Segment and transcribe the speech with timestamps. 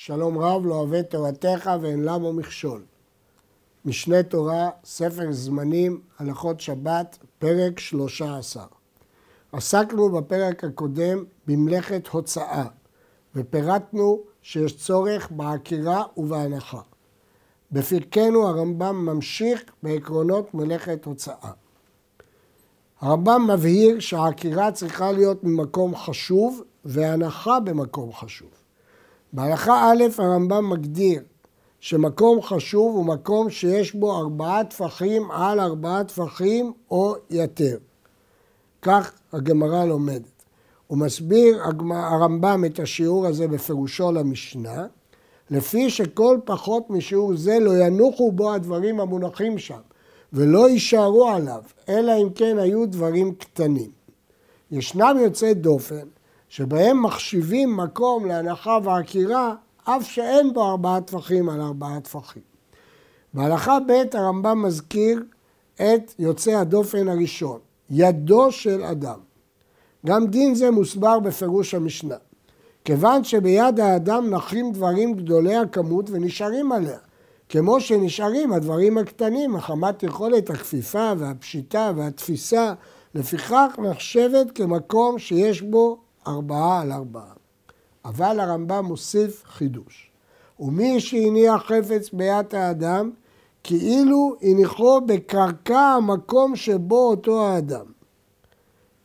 [0.00, 2.82] שלום רב לא אוהב תורתך ואין למו מכשול.
[3.84, 8.64] משנה תורה, ספר זמנים, הלכות שבת, פרק 13.
[9.52, 12.64] עסקנו בפרק הקודם במלאכת הוצאה,
[13.34, 16.80] ופירטנו שיש צורך בעקירה ובהנחה.
[17.72, 21.50] בפרקנו הרמב"ם ממשיך בעקרונות מלאכת הוצאה.
[23.00, 28.58] הרמב"ם מבהיר שהעקירה צריכה להיות ממקום חשוב והנחה במקום חשוב.
[29.32, 31.22] בהלכה א' הרמב"ם מגדיר
[31.80, 37.76] שמקום חשוב הוא מקום שיש בו ארבעה טפחים על ארבעה טפחים או יותר.
[38.82, 40.42] כך הגמרא לומדת.
[40.86, 44.86] הוא מסביר הרמב"ם את השיעור הזה בפירושו למשנה,
[45.50, 49.80] לפי שכל פחות משיעור זה לא ינוחו בו הדברים המונחים שם,
[50.32, 53.90] ולא יישארו עליו, אלא אם כן היו דברים קטנים.
[54.70, 56.08] ישנם יוצאי דופן
[56.48, 62.42] שבהם מחשיבים מקום להנחה ועקירה אף שאין בו ארבעה טפחים על ארבעה טפחים.
[63.34, 65.22] בהלכה ב' הרמב"ם מזכיר
[65.74, 67.58] את יוצא הדופן הראשון,
[67.90, 69.18] ידו של אדם.
[70.06, 72.16] גם דין זה מוסבר בפירוש המשנה.
[72.84, 76.98] כיוון שביד האדם נחים דברים גדולי הכמות ונשארים עליה,
[77.48, 82.74] כמו שנשארים הדברים הקטנים, מחמת יכולת הכפיפה והפשיטה והתפיסה,
[83.14, 87.32] לפיכך נחשבת כמקום שיש בו ארבעה על ארבעה.
[88.04, 90.10] אבל הרמב"ם מוסיף חידוש.
[90.60, 93.10] ומי שהניח חפץ ביד האדם,
[93.64, 97.86] כאילו הניחו בקרקע המקום שבו אותו האדם.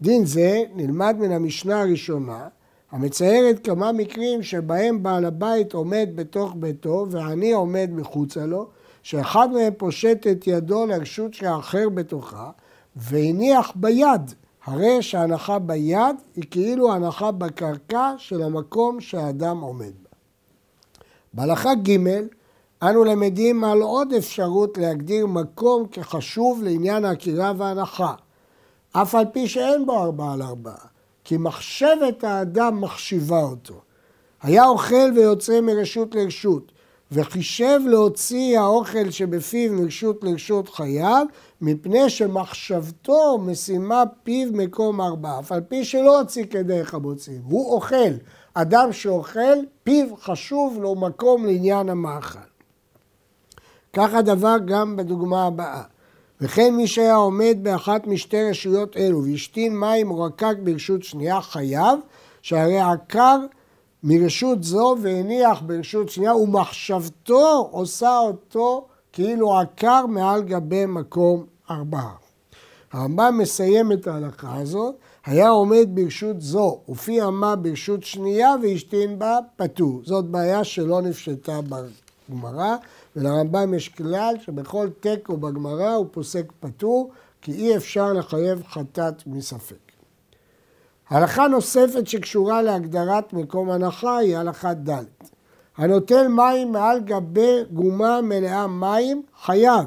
[0.01, 2.47] דין זה נלמד מן המשנה הראשונה,
[2.91, 8.67] המציירת כמה מקרים שבהם בעל הבית עומד בתוך ביתו ועני עומד מחוצה לו,
[9.03, 12.51] שאחד מהם פושט את ידו לרשות שהאחר בתוכה
[12.95, 14.31] והניח ביד
[14.65, 20.09] הרי שההנחה ביד היא כאילו הנחה בקרקע של המקום שהאדם עומד בה.
[21.33, 21.97] בהלכה ג'
[22.83, 28.13] אנו למדים על עוד אפשרות להגדיר מקום כחשוב לעניין העקירה וההנחה,
[28.91, 30.85] אף על פי שאין בו ארבעה על ארבעה,
[31.23, 33.81] כי מחשבת האדם מחשיבה אותו.
[34.41, 36.71] היה אוכל ויוצא מרשות לרשות,
[37.11, 41.25] וחישב להוציא האוכל שבפיו מרשות לרשות חייו,
[41.65, 48.13] מפני שמחשבתו משימה פיו מקום ארבעה, אף על פי שלא הוציא כדרך המוציאים, הוא אוכל.
[48.53, 52.39] אדם שאוכל, פיו חשוב לו מקום לעניין המאכל.
[53.93, 55.81] כך הדבר גם בדוגמה הבאה.
[56.41, 61.99] וכן מי שהיה עומד באחת משתי רשויות אלו והשתין מים או רקק ברשות שנייה חייב,
[62.41, 63.39] שהרי עקר
[64.03, 72.15] מרשות זו והניח ברשות שנייה ומחשבתו עושה אותו כאילו עקר מעל גבי מקום ארבעה.
[72.91, 79.37] הרמב"ם מסיים את ההלכה הזאת, היה עומד ברשות זו ופי אמה ברשות שנייה והשתין בה
[79.55, 80.01] פטור.
[80.05, 82.75] זאת בעיה שלא נפשטה בגמרא,
[83.15, 89.75] ולרמב"ם יש כלל שבכל תיקו בגמרא הוא פוסק פטור, כי אי אפשר לחייב חטאת מספק.
[91.09, 95.03] הלכה נוספת שקשורה להגדרת מקום הנחה היא הלכה ד'.
[95.77, 99.85] הנוטל מים מעל גבי גומה מלאה מים חייב.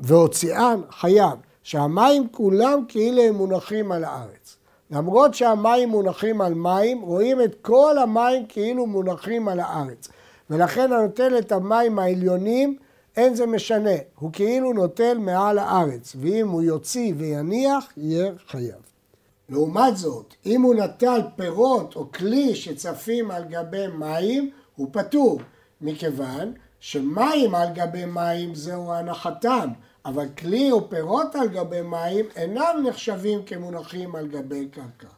[0.00, 4.56] והוציאן חייב, שהמים כולם כאילו הם מונחים על הארץ.
[4.90, 10.08] למרות שהמים מונחים על מים, רואים את כל המים כאילו מונחים על הארץ.
[10.50, 12.76] ולכן הנוטל את המים העליונים,
[13.16, 18.90] אין זה משנה, הוא כאילו נוטל מעל הארץ, ואם הוא יוציא ויניח, יהיה חייב.
[19.48, 25.40] לעומת זאת, אם הוא נטל פירות או כלי שצפים על גבי מים, הוא פטור,
[25.80, 29.68] מכיוון שמים על גבי מים זהו הנחתם,
[30.04, 35.08] אבל כלי או פירות על גבי מים אינם נחשבים כמונחים על גבי קרקע.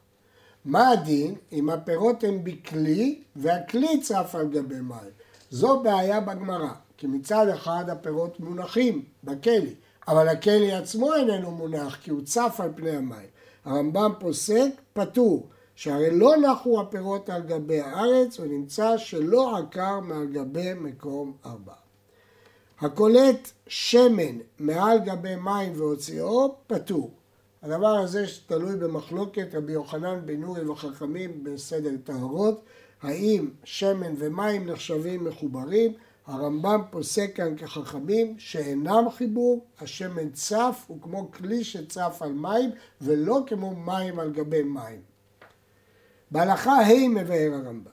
[0.65, 5.13] מה הדין אם הפירות הם בכלי והכלי צף על גבי מים?
[5.51, 9.75] זו בעיה בגמרא, כי מצד אחד הפירות מונחים בכלי,
[10.09, 13.29] אבל הכלי עצמו איננו מונח כי הוא צף על פני המים.
[13.65, 20.75] הרמב"ם פוסק פטור, שהרי לא נחו הפירות על גבי הארץ ונמצא שלא עקר מעל גבי
[20.75, 21.73] מקום ארבע.
[22.81, 27.11] הקולט שמן מעל גבי מים והוציאו פטור.
[27.63, 32.65] הדבר הזה תלוי במחלוקת רבי יוחנן בן נורי וחכמים בסדר טהרות,
[33.03, 35.93] האם שמן ומים נחשבים מחוברים,
[36.27, 42.71] הרמב"ם פוסק כאן כחכמים שאינם חיבור, השמן צף הוא כמו כלי שצף על מים
[43.01, 45.12] ולא כמו מים על גבי מים.
[46.33, 47.91] בהלכה ה' מבאר הרמב"ם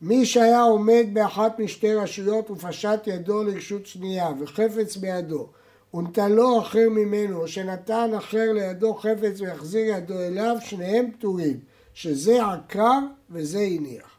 [0.00, 5.48] מי שהיה עומד באחת משתי רשויות ופשט ידו לרשות שנייה וחפץ בידו
[5.94, 11.60] ונטלו אחר ממנו או שנתן אחר לידו חפץ ויחזיר ידו אליו שניהם פטורים
[11.94, 12.98] שזה עקר
[13.30, 14.18] וזה הניח.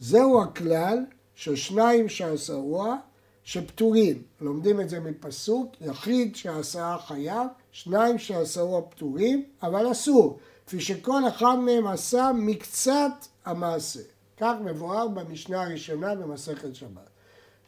[0.00, 0.98] זהו הכלל
[1.34, 2.96] ששניים שעשרוה
[3.44, 4.22] שפטורים.
[4.40, 10.38] לומדים את זה מפסוק, יחיד שעשרה חייב, שניים שעשרוה פטורים, אבל אסור.
[10.66, 13.12] כפי שכל אחד מהם עשה מקצת
[13.44, 14.00] המעשה.
[14.36, 17.10] כך מבואר במשנה הראשונה במסכת שבת.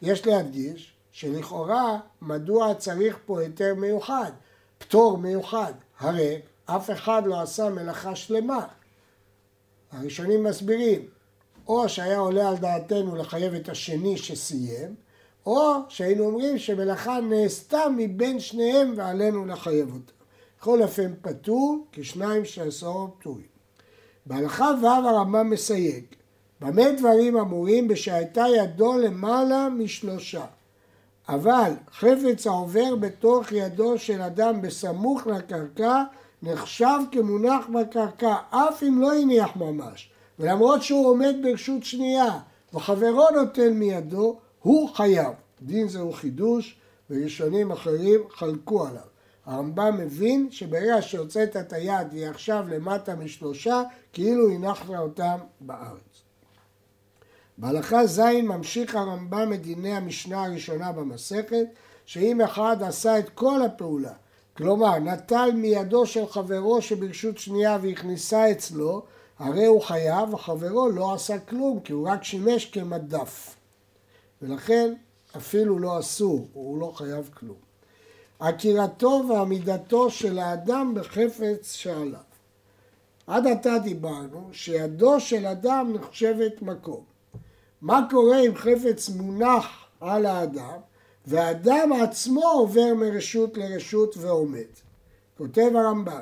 [0.02, 4.30] יש להדגיש שלכאורה מדוע צריך פה היתר מיוחד,
[4.78, 8.66] פטור מיוחד, הרי אף אחד לא עשה מלאכה שלמה.
[9.92, 11.08] הראשונים מסבירים,
[11.68, 14.94] או שהיה עולה על דעתנו לחייב את השני שסיים,
[15.46, 20.17] או שהיינו אומרים שמלאכה נעשתה מבין שניהם ועלינו לחייב אותה.
[20.58, 23.46] בכל אופן פטור, כשניים שעשרו פטורים.
[24.26, 26.04] בהלכה ו' הרמב"ם מסייג,
[26.60, 30.44] במה דברים אמורים בשהייתה ידו למעלה משלושה.
[31.28, 36.02] אבל חפץ העובר בתוך ידו של אדם בסמוך לקרקע
[36.42, 40.10] נחשב כמונח בקרקע, אף אם לא הניח ממש.
[40.38, 42.38] ולמרות שהוא עומד ברשות שנייה
[42.74, 45.32] וחברו נותן מידו, הוא חייב.
[45.62, 46.76] דין זהו חידוש
[47.10, 49.17] וראשונים אחרים חלקו עליו.
[49.48, 56.22] הרמב"ם מבין שברגע שהוצאת את היד והיא עכשיו למטה משלושה, כאילו הנחת אותם בארץ.
[57.58, 61.66] בהלכה ז' ממשיך הרמב"ם את דיני המשנה הראשונה במסכת,
[62.06, 64.12] שאם אחד עשה את כל הפעולה,
[64.56, 69.02] כלומר נטל מידו של חברו שברשות שנייה והכניסה אצלו,
[69.38, 73.56] הרי הוא חייב, וחברו לא עשה כלום, כי הוא רק שימש כמדף.
[74.42, 74.94] ולכן
[75.36, 77.68] אפילו לא אסור, הוא לא חייב כלום.
[78.38, 82.20] עקירתו ועמידתו של האדם בחפץ שעליו.
[83.26, 87.04] עד עתה דיברנו שידו של אדם נחשבת מקום.
[87.82, 89.66] מה קורה אם חפץ מונח
[90.00, 90.78] על האדם
[91.26, 94.72] והאדם עצמו עובר מרשות לרשות ועומד?
[95.38, 96.20] כותב הרמב"ם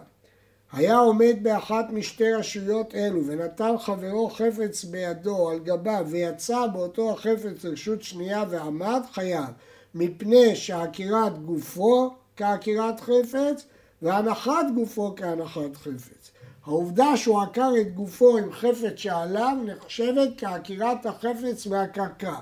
[0.72, 7.64] היה עומד באחת משתי רשויות אלו ונטל חברו חפץ בידו על גביו ויצא באותו החפץ
[7.64, 9.50] לרשות שנייה ועמד, חייב,
[9.98, 13.66] מפני שעקירת גופו כעקירת חפץ
[14.02, 16.30] והנחת גופו כהנחת חפץ.
[16.64, 22.34] העובדה שהוא עקר את גופו עם חפץ שעליו נחשבת כעקירת החפץ מהקרקע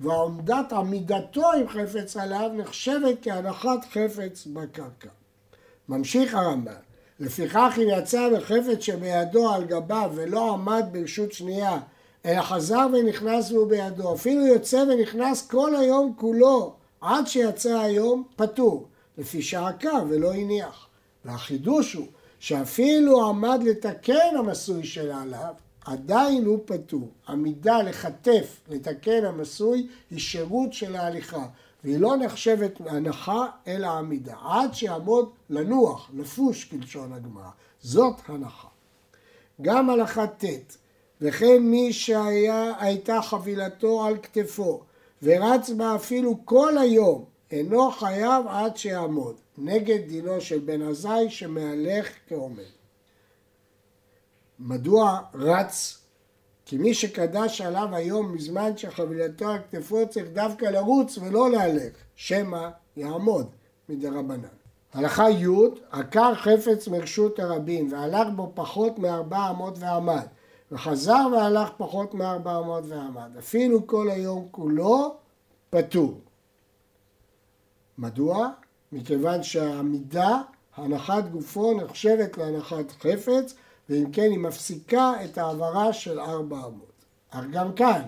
[0.00, 5.08] ועומדת עמידתו עם חפץ עליו נחשבת כהנחת חפץ בקרקע.
[5.88, 6.72] ממשיך הרמב"ם
[7.20, 11.78] לפיכך אם יצא בחפץ שבידו על גביו ולא עמד ברשות שנייה,
[12.26, 18.88] אלא חזר ונכנס והוא בידו, אפילו יוצא ונכנס כל היום כולו, עד שיצא היום, פטור,
[19.18, 20.86] לפי שעקר ולא הניח.
[21.24, 22.06] והחידוש הוא
[22.38, 25.54] שאפילו עמד לתקן המסוי עליו,
[25.84, 27.08] עדיין הוא פטור.
[27.28, 31.46] עמידה לחטף, לתקן המסוי, היא שירות של ההליכה.
[31.84, 37.50] והיא לא נחשבת הנחה אלא עמידה, עד שיעמוד לנוח, לפוש כלשון הגמרא.
[37.80, 38.68] זאת הנחה.
[39.62, 40.76] גם הלכה ט'
[41.20, 44.82] וכן מי שהייתה חבילתו על כתפו
[45.22, 52.08] ורץ בה אפילו כל היום אינו חייב עד שיעמוד, נגד דינו של בן עזאי שמהלך
[52.28, 52.62] כעומד.
[54.58, 55.98] מדוע רץ
[56.64, 62.68] כי מי שקדש עליו היום מזמן שחבילתו על כתפו צריך דווקא לרוץ ולא להלך, שמא
[62.96, 63.46] יעמוד
[63.88, 64.48] מדרבנן.
[64.92, 65.46] הלכה י'
[65.90, 70.26] עקר חפץ מרשות הרבים והלך בו פחות מארבע אמות ועמד
[70.72, 75.16] וחזר והלך פחות מארבע אמות ועמד אפילו כל היום כולו
[75.70, 76.20] פטור.
[77.98, 78.48] מדוע?
[78.92, 80.40] מכיוון שהעמידה,
[80.76, 83.54] הנחת גופו נחשבת להנחת חפץ
[83.88, 86.92] ואם כן היא מפסיקה את העברה של ארבע אמות.
[87.30, 88.02] אך גם כאן,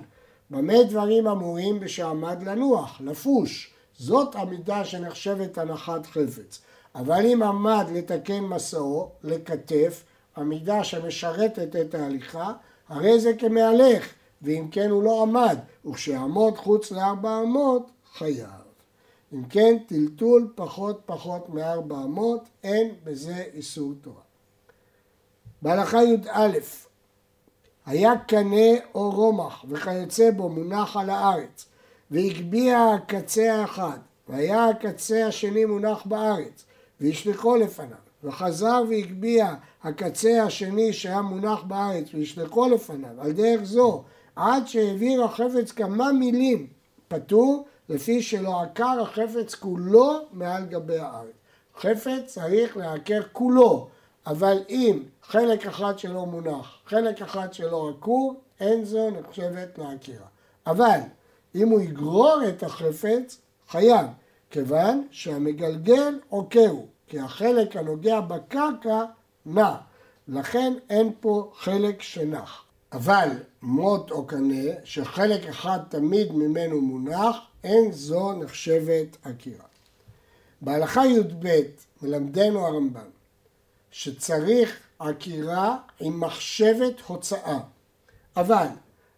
[0.51, 6.63] במה דברים אמורים בשעמד לנוח, לפוש, זאת עמידה שנחשבת הנחת חפץ.
[6.95, 10.05] אבל אם עמד לתקן מסעו, לכתף,
[10.37, 12.53] עמידה שמשרתת את ההליכה,
[12.89, 14.09] הרי זה כמהלך,
[14.43, 18.49] ואם כן הוא לא עמד, וכשיעמוד חוץ לארבע אמות, חייב.
[19.33, 24.23] אם כן, טלטול פחות פחות מארבע אמות, אין בזה איסור תורה.
[25.63, 26.59] בהלכה י"א
[27.87, 31.67] היה קנה או רומח וכיוצא בו מונח על הארץ
[32.11, 36.65] והגביה הקצה האחד והיה הקצה השני מונח בארץ
[37.01, 44.03] והשליחו לפניו וחזר והגביה הקצה השני שהיה מונח בארץ והשליחו לפניו על דרך זו
[44.37, 46.67] עד שהעביר החפץ כמה מילים
[47.09, 51.35] פטור לפי שלא עקר החפץ כולו מעל גבי הארץ.
[51.77, 53.89] חפץ צריך לעקר כולו
[54.27, 60.27] אבל אם חלק אחד שלו מונח, חלק אחד שלו עקור, אין זו נחשבת לעקירה.
[60.67, 60.99] אבל
[61.55, 64.07] אם הוא יגרור את החפץ, חייב,
[64.51, 69.05] כיוון שהמגלגל עוקרו, כי החלק הנוגע בקרקע
[69.47, 69.75] נע,
[70.29, 72.65] לכן אין פה חלק שנח.
[72.93, 73.29] אבל
[73.63, 79.65] מוט או קנה, שחלק אחד תמיד ממנו מונח, אין זו נחשבת עקירה.
[80.61, 81.61] בהלכה י"ב
[82.03, 83.11] מלמדנו הרמב"ם
[83.91, 87.59] שצריך עקירה עם מחשבת הוצאה,
[88.37, 88.67] אבל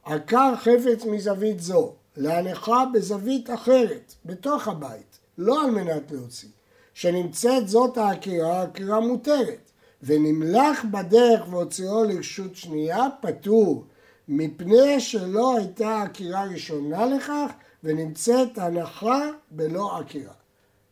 [0.04, 6.49] עקר חפץ מזווית זו להנחה בזווית אחרת, בתוך הבית, לא על מנת להוציא,
[6.94, 9.70] שנמצאת זאת העקירה, העקירה מותרת,
[10.02, 13.84] ונמלח בדרך והוציאו לרשות שנייה, פטור,
[14.28, 17.50] מפני שלא הייתה עקירה ראשונה לכך,
[17.84, 19.20] ונמצאת הנחה
[19.50, 20.32] בלא עקירה.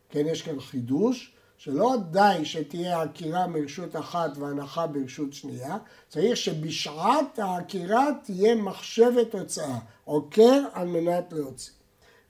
[0.09, 5.77] כן, יש כאן חידוש, שלא די שתהיה עקירה מרשות אחת והנחה ברשות שנייה,
[6.09, 11.73] צריך שבשעת העקירה תהיה מחשבת הוצאה, עוקר על מנת להוציא.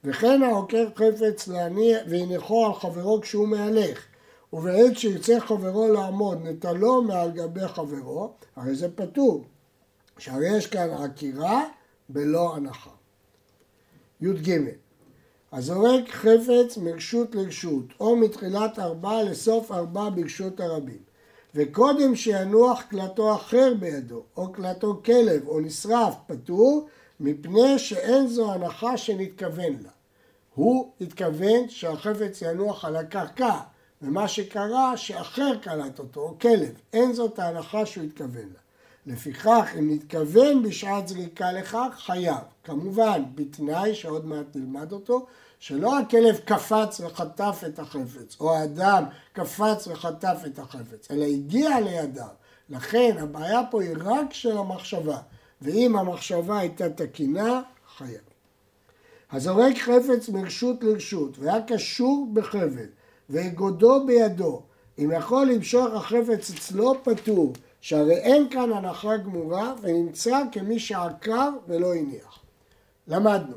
[0.04, 4.06] וכן העוקר חפץ להניע והניחו על חברו כשהוא מהלך,
[4.52, 9.44] ובעת שירצה חברו לעמוד נטלו מעל גבי חברו, הרי זה פטור.
[10.18, 11.64] שהרי יש כאן עקירה
[12.08, 12.90] בלא הנחה.
[14.20, 14.58] י"ג
[15.52, 21.02] הזורק חפץ מרשות לרשות, או מתחילת ארבע לסוף ארבע ברשות הרבים,
[21.54, 26.86] וקודם שינוח קלטו אחר בידו, או קלטו כלב, או נשרף, פטור,
[27.20, 29.90] מפני שאין זו הנחה שנתכוון לה.
[30.54, 33.58] הוא התכוון שהחפץ ינוח על הקרקע,
[34.02, 38.62] ומה שקרה שאחר קלט אותו, או כלב, אין זאת ההנחה שהוא התכוון לה.
[39.06, 42.36] לפיכך, אם נתכוון בשעת זריקה לכך, חייב.
[42.64, 45.26] כמובן, בתנאי שעוד מעט נלמד אותו,
[45.58, 52.26] שלא הכלב קפץ וחטף את החפץ, או האדם קפץ וחטף את החפץ, אלא הגיע לידיו.
[52.70, 55.18] לכן הבעיה פה היא רק של המחשבה,
[55.62, 57.62] ואם המחשבה הייתה תקינה,
[57.96, 58.20] חייב.
[59.32, 62.86] הזורק חפץ מרשות לרשות והיה קשור בחבל
[63.30, 64.62] ואגודו בידו,
[64.98, 71.94] אם יכול למשוך החפץ אצלו פטור, שהרי אין כאן הנחה גמורה ונמצא כמי שעקר ולא
[71.94, 72.38] הניח.
[73.08, 73.56] למדנו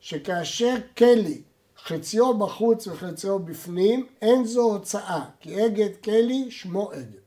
[0.00, 1.42] שכאשר כלי
[1.84, 7.20] חציו בחוץ וחציו בפנים, אין זו הוצאה, כי אגד כלי שמו אגד.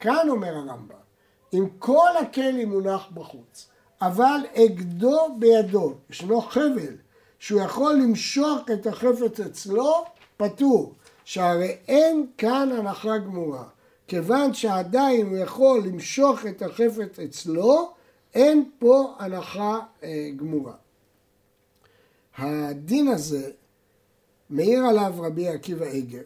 [0.00, 1.03] כאן אומר הרמב"ם,
[1.54, 3.68] אם כל הכלי מונח בחוץ,
[4.02, 6.96] אבל אגדו בידו, ישנו חבל,
[7.38, 10.04] שהוא יכול למשוך את החפץ אצלו,
[10.36, 10.94] פטור,
[11.24, 13.64] שהרי אין כאן הנחה גמורה.
[14.08, 17.92] כיוון שעדיין הוא יכול למשוך את החפץ אצלו,
[18.34, 20.74] אין פה הנחה אה, גמורה.
[22.38, 23.50] הדין הזה
[24.50, 26.22] מעיר עליו רבי עקיבא איגר,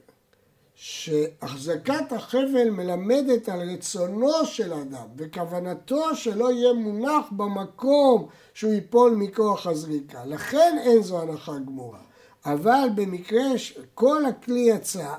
[0.81, 9.67] שהחזקת החבל מלמדת על רצונו של אדם וכוונתו שלא יהיה מונח במקום שהוא ייפול מכוח
[9.67, 10.25] הזריקה.
[10.25, 11.99] לכן אין זו הנחה גמורה.
[12.45, 15.15] אבל במקרה שכל הכלי יצא,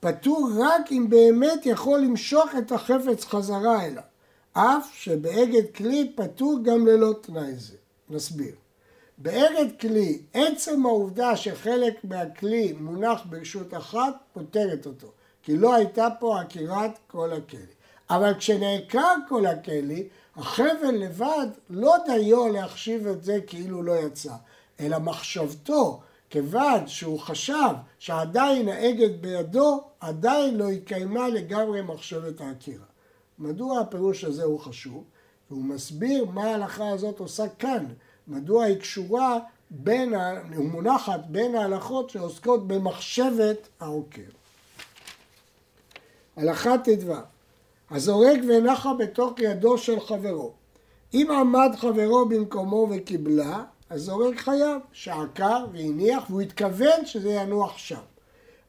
[0.00, 4.02] פטור רק אם באמת יכול למשוך את החפץ חזרה אליו.
[4.52, 7.76] אף שבאגד כלי פטור גם ללא תנאי זה.
[8.10, 8.61] נסביר.
[9.22, 15.12] באגד כלי, עצם העובדה שחלק מהכלי מונח ברשות אחת, פותרת אותו.
[15.42, 17.72] כי לא הייתה פה עקירת כל הכלי.
[18.10, 24.32] אבל כשנעקר כל הכלי, החבל לבד לא דיו להחשיב את זה כאילו לא יצא,
[24.80, 26.00] אלא מחשבתו,
[26.30, 32.86] כיוון שהוא חשב שעדיין האגד בידו, עדיין לא התקיימה לגמרי מחשבת העקירה.
[33.38, 35.04] מדוע הפירוש הזה הוא חשוב?
[35.48, 37.86] הוא מסביר מה ההלכה הזאת עושה כאן.
[38.28, 39.38] מדוע היא קשורה
[39.70, 40.14] בין,
[40.50, 44.22] ומונחת בין ההלכות שעוסקות במחשבת העוקר.
[46.36, 47.12] הלכה ט"ו
[47.90, 50.52] הזורק ונחה בתוך ידו של חברו.
[51.14, 58.00] אם עמד חברו במקומו וקיבלה, הזורק חייב, שעקר והניח והוא התכוון שזה ינוח שם.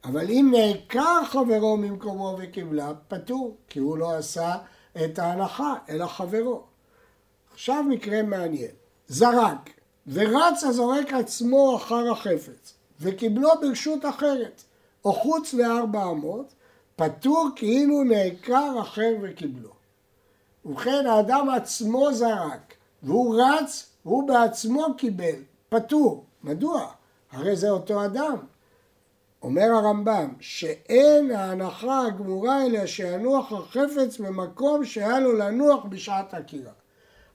[0.03, 4.55] אבל אם נעקר חברו ממקומו וקיבלה, פטור, כי הוא לא עשה
[5.05, 6.63] את ההנחה, אלא חברו.
[7.53, 8.71] עכשיו מקרה מעניין.
[9.13, 9.69] זרק,
[10.07, 14.63] ורץ הזורק עצמו אחר החפץ, וקיבלו ברשות אחרת,
[15.05, 16.53] או חוץ לארבע אמות,
[16.95, 19.69] פטור כאילו נעקר אחר וקיבלו.
[20.65, 25.39] ובכן האדם עצמו זרק, והוא רץ, והוא בעצמו קיבל,
[25.69, 26.25] פטור.
[26.43, 26.87] מדוע?
[27.31, 28.37] הרי זה אותו אדם.
[29.41, 36.71] אומר הרמב"ם, שאין ההנחה הגמורה אלא שינוח החפץ במקום שהיה לו לנוח בשעת עקירה.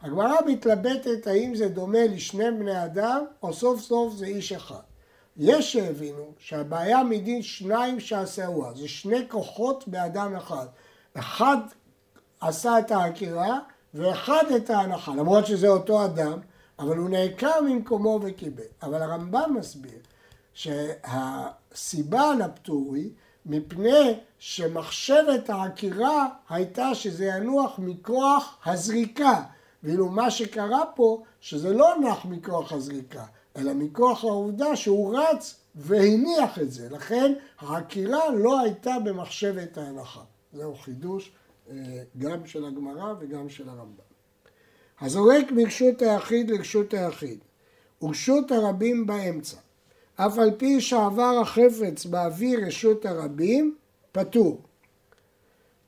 [0.03, 4.81] הגמרא מתלבטת האם זה דומה לשני בני אדם, או סוף סוף זה איש אחד.
[5.37, 10.67] יש שהבינו שהבעיה מדין שניים שעשאוה, זה שני כוחות באדם אחד.
[11.15, 11.57] אחד
[12.41, 13.59] עשה את העקירה
[13.95, 16.39] ואחד את ההנחה, למרות שזה אותו אדם,
[16.79, 18.63] אבל הוא נעקר ממקומו וקיבל.
[18.83, 19.99] אבל הרמב"ם מסביר
[20.55, 23.11] שהסיבה לפטור היא
[23.47, 29.43] מפני שמחשבת העקירה הייתה שזה ינוח מכוח הזריקה.
[29.83, 33.25] ואילו מה שקרה פה, שזה לא נח מכוח הזריקה,
[33.57, 36.89] אלא מכוח העובדה שהוא רץ והניח את זה.
[36.91, 40.23] לכן העקירה לא הייתה במחשבת ההנחה.
[40.53, 41.33] זהו חידוש
[41.71, 41.75] אה,
[42.19, 44.09] גם של הגמרא וגם של הרמב"ם.
[45.01, 47.39] הזורק מרשות היחיד לרשות היחיד,
[48.03, 49.57] ורשות הרבים באמצע.
[50.15, 53.77] אף על פי שעבר החפץ באוויר רשות הרבים,
[54.13, 54.61] פטור.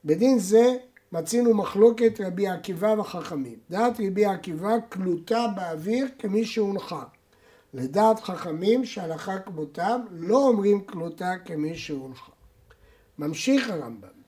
[0.04, 0.76] בדין זה
[1.12, 3.58] מצינו מחלוקת רבי עקיבא וחכמים.
[3.70, 7.04] דעת רבי עקיבא קלוטה באוויר כמי שהונחה.
[7.74, 12.32] לדעת חכמים שהלכה כמותם לא אומרים קלוטה כמי שהונחה.
[13.18, 14.20] ממשיך הרמב"ם.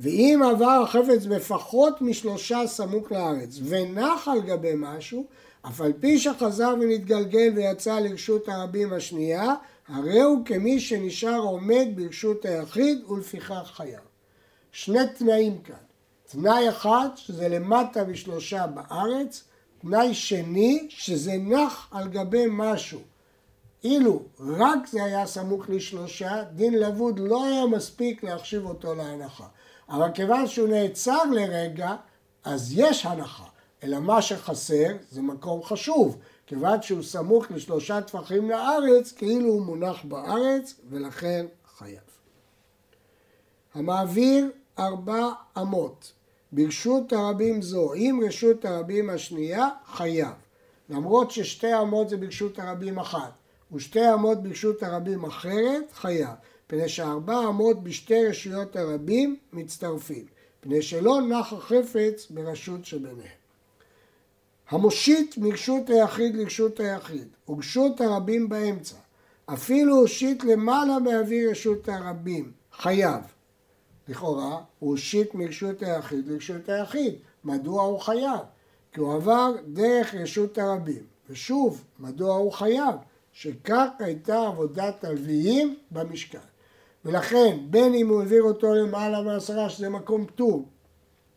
[0.00, 5.26] ואם עבר החפץ בפחות משלושה סמוך לארץ ונח על גבי משהו,
[5.66, 9.54] אף על פי שחזר ונתגלגל ויצא לרשות הרבים השנייה,
[9.88, 14.05] הרי הוא כמי שנשאר עומד ברשות היחיד ולפיכך חייב.
[14.78, 15.74] שני תנאים כאן.
[16.26, 19.44] תנאי אחד, שזה למטה משלושה בארץ,
[19.78, 23.00] תנאי שני, שזה נח על גבי משהו.
[23.84, 29.46] אילו רק זה היה סמוך לשלושה, דין לבוד לא היה מספיק להחשיב אותו להנחה.
[29.88, 31.96] אבל כיוון שהוא נעצר לרגע,
[32.44, 33.46] אז יש הנחה.
[33.82, 36.18] אלא מה שחסר זה מקום חשוב.
[36.46, 41.46] כיוון שהוא סמוך לשלושה טפחים לארץ, כאילו הוא מונח בארץ, ולכן
[41.78, 42.00] חייב.
[43.74, 45.28] המעביר ארבע
[45.58, 46.12] אמות.
[46.52, 50.32] ברשות הרבים זו, עם רשות הרבים השנייה, חייב.
[50.90, 53.32] למרות ששתי אמות זה ברשות הרבים אחת,
[53.72, 56.34] ושתי אמות ברשות הרבים אחרת, חייב.
[56.66, 60.24] פני שארבע אמות בשתי רשויות הרבים מצטרפים.
[60.60, 63.36] פני שלא נח החפץ ברשות שביניהם.
[64.68, 68.96] המושיט מרשות היחיד לרשות היחיד, ורשות הרבים באמצע.
[69.46, 73.35] אפילו הושיט למעלה מאוויר רשות הרבים, חייב.
[74.08, 77.14] לכאורה, הוא הושיט מרשות היחיד לרשות היחיד.
[77.44, 78.40] מדוע הוא חייב?
[78.92, 81.02] כי הוא עבר דרך רשות הרבים.
[81.30, 82.94] ושוב, מדוע הוא חייב?
[83.32, 86.38] שכך הייתה עבודת הלוויים במשכן.
[87.04, 90.68] ולכן, בין אם הוא העביר אותו למעלה מעשרה, שזה מקום פטור,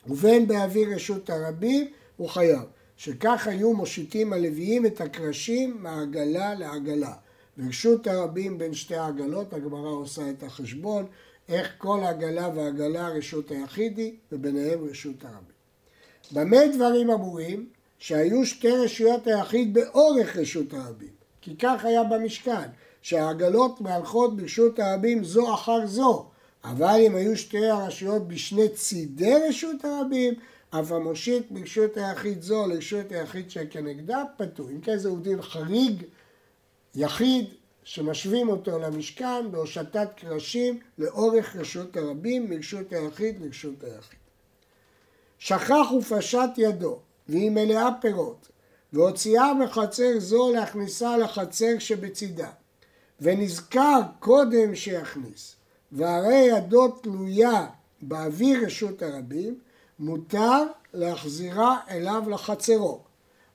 [0.07, 2.61] ובין באוויר רשות הרבים, הוא חייב.
[2.97, 7.13] שכך היו מושיטים הלוויים את הקרשים מעגלה לעגלה.
[7.57, 11.05] ורשות הרבים בין שתי העגלות, הגמרא עושה את החשבון,
[11.49, 15.59] איך כל עגלה ועגלה רשות היחידי, וביניהם רשות הרבים.
[16.31, 17.69] במה דברים אמורים?
[17.99, 21.09] שהיו שתי רשויות היחיד באורך רשות הרבים,
[21.41, 22.69] כי כך היה במשכן,
[23.01, 26.25] שהעגלות מהלכות ברשות הרבים זו אחר זו,
[26.63, 30.33] אבל אם היו שתי הרשויות בשני צידי רשות הרבים,
[30.69, 34.69] אף המושיט ברשות היחיד זו לרשות היחיד שכנגדה פטור.
[34.69, 36.03] אם כן זהו דין חריג,
[36.95, 37.45] יחיד,
[37.83, 44.19] שמשווים אותו למשכן בהושטת קרשים לאורך רשות הרבים, מרשות היחיד לרשות היחיד.
[45.39, 48.47] שכח ופשט ידו, והיא מלאה פירות,
[48.93, 52.49] והוציאה מחצר זו להכניסה לחצר שבצידה,
[53.21, 55.55] ונזכר קודם שיכניס,
[55.91, 57.67] והרי ידו תלויה
[58.01, 59.59] באוויר רשות הרבים,
[59.99, 60.63] מותר
[60.93, 62.99] להחזירה אליו לחצרו,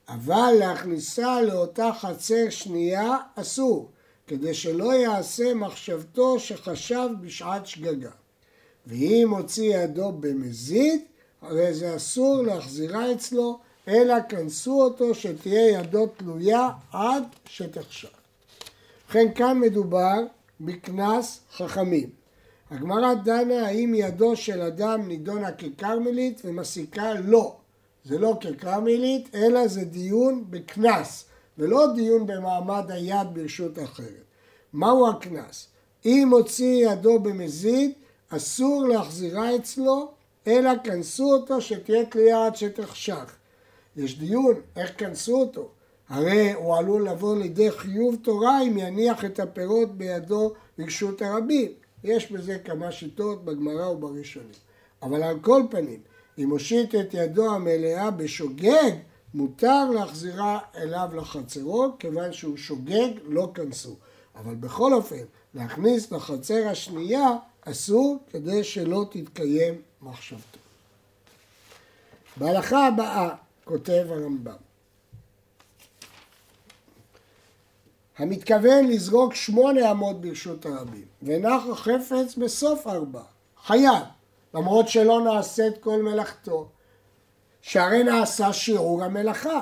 [0.09, 3.91] אבל להכניסה לאותה חצר שנייה אסור,
[4.27, 8.11] כדי שלא יעשה מחשבתו שחשב בשעת שגגה.
[8.87, 11.01] ואם הוציא ידו במזיד,
[11.43, 13.59] הרי זה אסור להחזירה אצלו,
[13.89, 18.09] אלא כנסו אותו שתהיה ידו תלויה עד שתחשב.
[19.07, 20.19] ובכן כאן מדובר
[20.61, 22.11] בקנס חכמים.
[22.71, 27.57] הגמרא דנה האם ידו של אדם נידונה ככרמלית ומסיקה לא.
[28.05, 31.25] זה לא ככרמלית, אלא זה דיון בקנס,
[31.59, 34.25] ולא דיון במעמד היד ברשות אחרת.
[34.73, 35.69] מהו הקנס?
[36.05, 37.93] אם הוציא ידו במזיד,
[38.29, 40.13] אסור להחזירה אצלו,
[40.47, 43.37] אלא כנסו אותו שתהיה תלויה עד שתחשך.
[43.97, 45.69] יש דיון איך כנסו אותו.
[46.09, 51.73] הרי הוא עלול לבוא לידי חיוב תורה אם יניח את הפירות בידו ברשות הרבים.
[52.05, 54.51] יש בזה כמה שיטות בגמרא ובראשונים.
[55.03, 56.01] אבל על כל פנים,
[56.39, 58.91] אם הושיט את ידו המלאה בשוגג,
[59.35, 63.97] מותר להחזירה אליו לחצרו, כיוון שהוא שוגג, לא כנסו.
[64.37, 67.29] אבל בכל אופן, להכניס לחצר השנייה
[67.61, 70.59] אסור כדי שלא תתקיים מחשבתו.
[72.37, 74.57] בהלכה הבאה כותב הרמב"ם
[78.19, 83.23] המתכוון לזרוק שמונה אמות ברשות הרבים, ונח החפץ בסוף ארבע,
[83.67, 84.03] חייב,
[84.55, 86.69] למרות שלא נעשית כל מלאכתו,
[87.67, 89.61] שהרי נעשה שיעור המלאכה,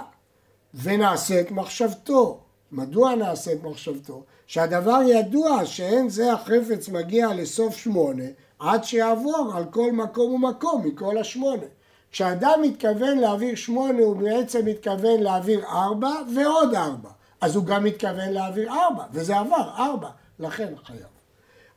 [0.75, 2.41] ונעשית מחשבתו.
[2.73, 4.23] מדוע נעשית מחשבתו?
[4.47, 8.25] שהדבר ידוע שאין זה החפץ מגיע לסוף שמונה
[8.59, 11.67] עד שיעבור על כל מקום ומקום מכל השמונה.
[12.13, 17.11] כשאדם מתכוון להעביר שמונה הוא בעצם מתכוון להעביר ארבע ועוד ארבע.
[17.41, 21.13] אז הוא גם מתכוון להעביר ארבע, וזה עבר ארבע, לכן חייב.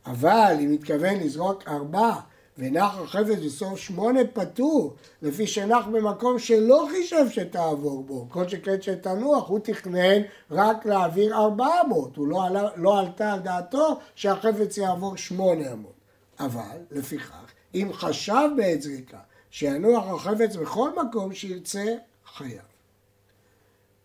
[0.06, 2.14] אבל אם מתכוון לזרוק ארבע
[2.58, 9.48] ונח החפץ בסוף שמונה פטור, לפי שנח במקום שלא חישב שתעבור בו, כל שכן שתנוח,
[9.48, 15.18] הוא תכנן רק להעביר ארבע אמות, הוא לא, עלה, לא עלתה על דעתו שהחפץ יעבור
[15.18, 15.94] שמונה אמות.
[16.40, 21.96] אבל, לפיכך, אם חשב בעת זריקה שינוח החפץ בכל מקום שירצה,
[22.38, 22.62] חייב.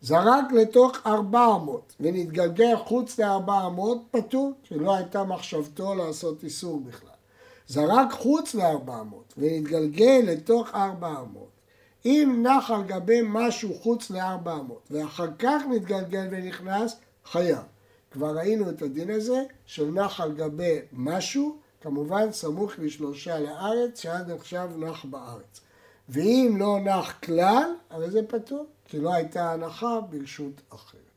[0.03, 7.20] זרק לתוך ארבע אמות ונתגלגל חוץ לארבע אמות, פטור, שלא הייתה מחשבתו לעשות איסור בכלל.
[7.71, 11.51] זרק חוץ לארבע אמות ונתגלגל לתוך ארבע אמות.
[12.05, 17.63] אם נח על גבי משהו חוץ לארבע אמות ואחר כך נתגלגל ונכנס, חייב.
[18.11, 24.31] כבר ראינו את הדין הזה של נח על גבי משהו, כמובן סמוך לשלושה לארץ, שעד
[24.31, 25.61] עכשיו נח בארץ.
[26.09, 31.10] ואם לא נח כלל, הרי זה פטור, כי לא הייתה הנחה ברשות אחרת.